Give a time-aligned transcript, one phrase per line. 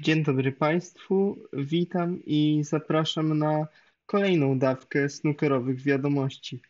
[0.00, 3.66] Dzień dobry Państwu, witam i zapraszam na
[4.06, 6.60] kolejną dawkę snookerowych wiadomości.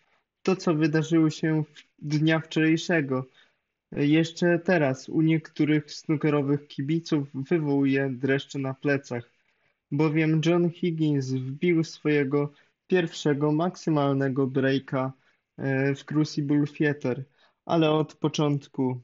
[0.42, 1.65] To, co wydarzyło się
[1.99, 3.27] dnia wczorajszego,
[3.93, 9.31] jeszcze teraz u niektórych snookerowych kibiców wywołuje dreszcze na plecach,
[9.93, 12.53] bowiem John Higgins wbił swojego
[12.87, 15.13] pierwszego maksymalnego breaka
[15.56, 17.24] e, w Crucible Theatre,
[17.65, 19.01] ale od początku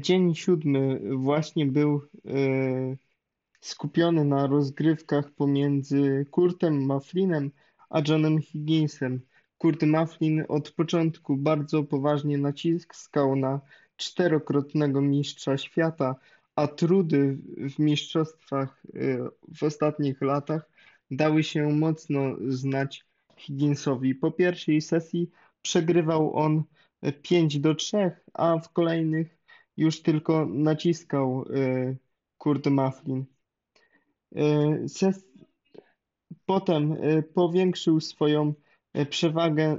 [0.00, 2.96] dzień siódmy właśnie był e,
[3.60, 7.50] skupiony na rozgrywkach pomiędzy Kurtem Maflinem
[7.90, 9.20] a Johnem Higginsem.
[9.58, 13.60] Kurt Maflin od początku bardzo poważnie naciskał na
[13.96, 16.16] czterokrotnego mistrza świata,
[16.56, 18.98] a trudy w mistrzostwach e,
[19.54, 20.70] w ostatnich latach
[21.10, 23.04] dały się mocno znać
[23.36, 24.14] Higginsowi.
[24.14, 25.30] Po pierwszej sesji
[25.62, 26.62] przegrywał on
[27.22, 29.43] 5 do 3, a w kolejnych
[29.76, 31.96] już tylko naciskał y,
[32.38, 33.24] Kurt Maflin.
[34.36, 34.86] Y,
[36.46, 38.54] potem y, powiększył swoją
[39.10, 39.78] przewagę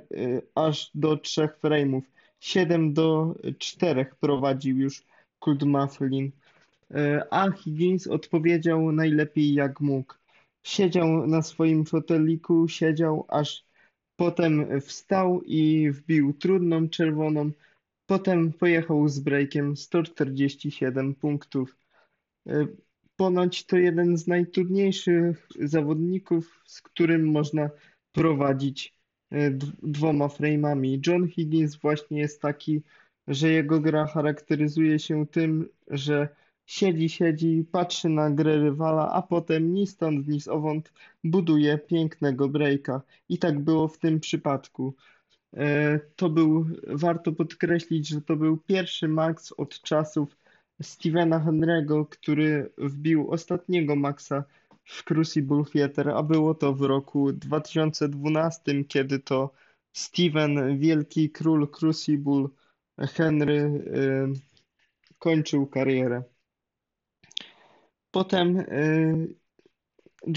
[0.56, 2.02] aż do trzech frame'ów.
[2.40, 5.04] 7 do 4 prowadził już
[5.40, 6.32] Kurt Maflin,
[7.32, 10.14] a Higgins odpowiedział najlepiej jak mógł.
[10.64, 13.66] Siedział na swoim foteliku, siedział aż
[14.16, 17.52] potem wstał i wbił trudną czerwoną
[18.06, 21.78] Potem pojechał z breakiem 147 punktów.
[22.48, 22.68] E,
[23.16, 27.70] ponoć to jeden z najtrudniejszych zawodników, z którym można
[28.12, 28.94] prowadzić
[29.32, 29.52] e,
[29.84, 31.08] dwoma frame'ami.
[31.08, 32.82] John Higgins właśnie jest taki,
[33.28, 36.30] że jego gra charakteryzuje się tym, że
[36.66, 43.02] siedzi, siedzi, patrzy na grę rywala, a potem ni stąd, ni zowąd buduje pięknego breaka.
[43.30, 44.96] I tak było w tym przypadku.
[45.56, 50.38] E, to był, warto podkreślić, że to był pierwszy max od czasów
[50.82, 54.44] Stevena Henry'ego, który wbił ostatniego maxa
[54.84, 59.54] w Crucible Theater, a było to w roku 2012, kiedy to
[59.94, 62.48] Steven, wielki król Crucible
[62.98, 64.34] Henry, e,
[65.20, 66.24] kończył karierę.
[68.12, 68.66] Potem e,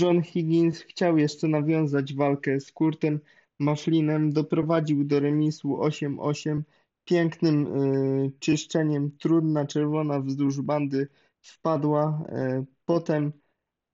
[0.00, 3.20] John Higgins chciał jeszcze nawiązać walkę z Kurtem,
[3.58, 6.62] Maflinem doprowadził do remisu 8-8
[7.04, 9.10] pięknym y, czyszczeniem.
[9.18, 11.08] Trudna czerwona wzdłuż bandy
[11.40, 12.24] wpadła.
[12.28, 13.32] Y, potem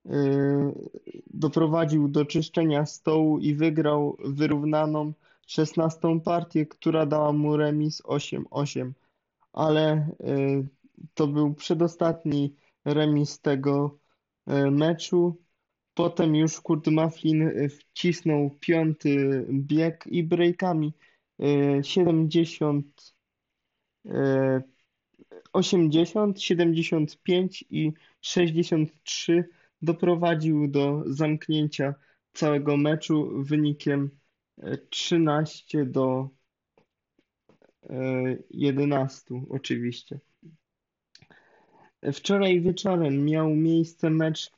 [0.07, 0.11] y,
[1.27, 5.13] doprowadził do czyszczenia stołu i wygrał wyrównaną
[5.47, 8.93] 16 partię, która dała mu remis 8-8.
[9.53, 10.09] Ale
[11.15, 12.55] to był przedostatni
[12.85, 13.99] remis tego
[14.71, 15.44] meczu.
[15.95, 20.93] Potem już Kurt Maflin y, wcisnął piąty bieg i breakami
[21.83, 23.15] 70,
[25.53, 29.49] 80, 75 i 63
[29.83, 31.95] doprowadził do zamknięcia
[32.33, 34.11] całego meczu wynikiem
[34.91, 36.29] 13 y, do
[38.51, 40.21] 11 y, oczywiście.
[42.13, 44.53] Wczoraj wieczorem miał miejsce mecz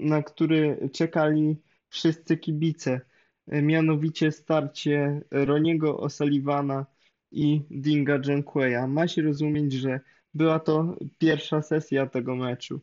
[0.00, 1.56] na który czekali
[1.88, 3.00] wszyscy kibice,
[3.46, 6.84] mianowicie starcie Roniego O'Sullivana
[7.32, 8.86] i Dinga Junqueya.
[8.88, 10.00] Ma się rozumieć, że
[10.34, 12.80] była to pierwsza sesja tego meczu.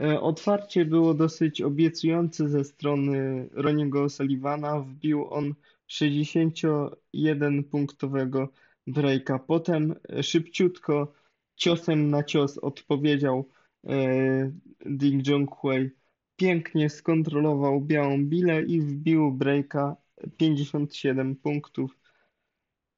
[0.00, 4.80] E, otwarcie było dosyć obiecujące ze strony Roniego O'Sullivana.
[4.80, 5.54] Wbił on
[5.90, 8.48] 61-punktowego
[8.86, 9.38] breaka.
[9.38, 11.12] Potem szybciutko,
[11.56, 13.48] ciosem na cios odpowiedział
[13.84, 14.52] e,
[14.86, 15.90] Ding Junquei
[16.36, 19.96] Pięknie skontrolował białą bilę i wbił breaka
[20.36, 21.96] 57 punktów.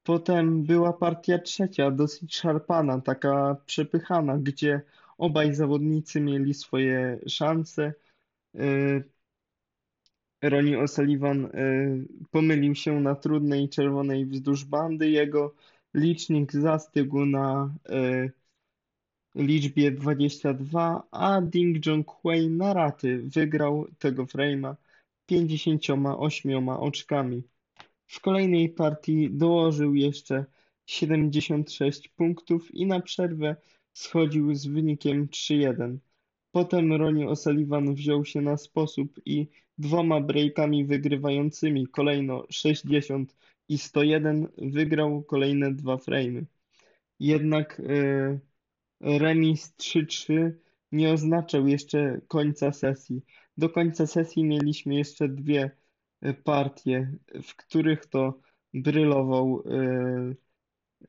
[0.03, 4.81] Potem była partia trzecia, dosyć szarpana, taka przepychana, gdzie
[5.17, 7.93] obaj zawodnicy mieli swoje szanse.
[8.55, 9.03] Y,
[10.41, 15.09] Ronnie O'Sullivan y, pomylił się na trudnej czerwonej wzdłuż bandy.
[15.09, 15.55] Jego
[15.93, 18.31] licznik zastygł na y,
[19.35, 24.75] liczbie 22, a Ding Junhui na raty wygrał tego frame'a
[25.25, 27.43] 58 oczkami.
[28.05, 30.45] W kolejnej partii dołożył jeszcze
[30.85, 33.55] 76 punktów i na przerwę
[33.93, 35.97] schodził z wynikiem 3-1.
[36.51, 39.47] Potem Ronnie O'Sullivan wziął się na sposób i
[39.77, 43.35] dwoma breakami wygrywającymi kolejno 60
[43.69, 46.45] i 101 wygrał kolejne dwa frame'y.
[47.19, 48.39] Jednak yy,
[49.01, 50.51] Remis 3-3
[50.91, 53.21] nie oznaczał jeszcze końca sesji.
[53.57, 55.71] Do końca sesji mieliśmy jeszcze dwie
[56.21, 57.11] e, partie,
[57.43, 58.39] w których to
[58.73, 60.35] brylował, e,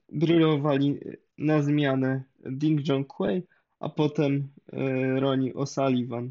[0.09, 0.99] brylowali
[1.39, 3.43] na zmianę Ding Junhui,
[3.81, 6.31] a potem e, Ronnie O'Sullivan.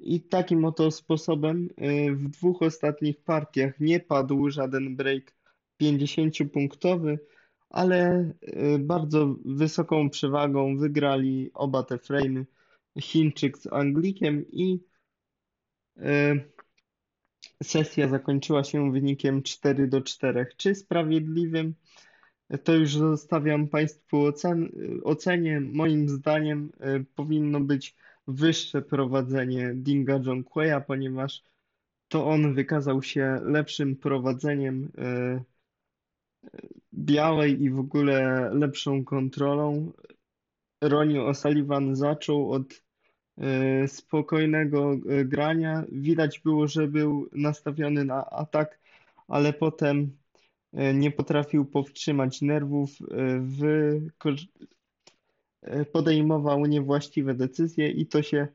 [0.00, 5.34] I takim oto sposobem e, w dwóch ostatnich partiach nie padł żaden break
[5.82, 7.18] 50-punktowy,
[7.72, 12.44] ale e, bardzo wysoką przewagą wygrali oba te frame'y,
[13.00, 14.80] Chińczyk z Anglikiem i
[17.62, 20.46] sesja zakończyła się wynikiem 4 do 4.
[20.56, 21.74] Czy sprawiedliwym?
[22.64, 24.68] To już zostawiam Państwu ocen
[25.04, 25.60] ocenie.
[25.60, 27.96] Moim zdaniem y, powinno być
[28.26, 31.42] wyższe prowadzenie Dinga Jonqueya, ponieważ
[32.08, 35.51] to on wykazał się lepszym prowadzeniem y,
[36.94, 39.92] białej i w ogóle lepszą kontrolą.
[40.80, 42.82] Ronnie O'Sullivan zaczął od
[43.84, 45.84] y, spokojnego grania.
[45.92, 48.80] Widać było, że był nastawiony na atak,
[49.28, 50.22] ale potem
[50.72, 54.36] E, nie potrafił powstrzymać nerwów, e,
[55.62, 58.48] e, podejmował niewłaściwe decyzje i to się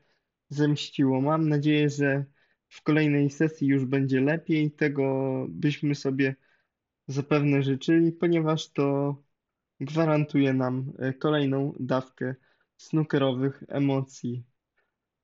[0.48, 1.20] zemściło.
[1.20, 2.24] Mam nadzieję, że
[2.68, 4.70] w kolejnej sesji już będzie lepiej.
[4.70, 6.36] Tego byśmy sobie
[7.08, 9.16] zapewne życzyli, ponieważ to
[9.80, 12.34] gwarantuje nam kolejną dawkę
[12.76, 14.44] snookerowych emocji.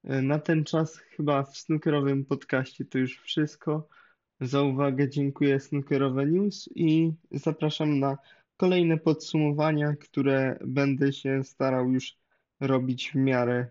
[0.04, 3.88] Na ten czas chyba w snookerowym podcaście to już wszystko.
[4.40, 8.19] Za uwagę dziękuję Snookerowe News i zapraszam na
[8.56, 12.16] kolejne podsumowania, które będę się starał już
[12.60, 13.69] robić w miarę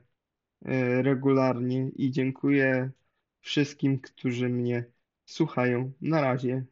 [0.66, 2.92] e, regularnie i dziękuję
[3.40, 4.86] wszystkim, którzy mnie
[5.26, 5.92] słuchają.
[6.02, 6.66] Na razie.